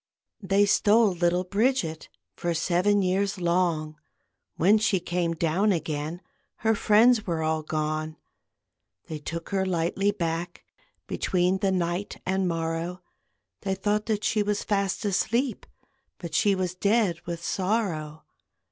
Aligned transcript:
They 0.41 0.65
stole 0.65 1.11
little 1.11 1.43
Bridget 1.43 2.09
For 2.35 2.55
seven 2.55 3.03
years 3.03 3.37
long; 3.39 3.99
When 4.55 4.79
she 4.79 4.99
came 4.99 5.33
down 5.35 5.71
again 5.71 6.23
Her 6.65 6.73
friends 6.73 7.27
were 7.27 7.43
all 7.43 7.61
gone. 7.61 8.17
They 9.05 9.19
took 9.19 9.49
her 9.49 9.63
lightly 9.63 10.09
back, 10.09 10.63
Between 11.05 11.59
the 11.59 11.71
night 11.71 12.19
and 12.25 12.47
morrow; 12.47 13.03
They 13.61 13.75
thought 13.75 14.07
that 14.07 14.23
she 14.23 14.41
was 14.41 14.63
fast 14.63 15.05
asleep, 15.05 15.67
But 16.17 16.33
she 16.33 16.55
was 16.55 16.73
dead 16.73 17.21
with 17.27 17.45
sorrow. 17.45 18.23